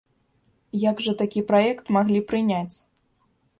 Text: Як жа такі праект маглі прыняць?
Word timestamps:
Як 0.89 1.03
жа 1.09 1.13
такі 1.21 1.45
праект 1.53 1.93
маглі 1.99 2.25
прыняць? 2.35 2.77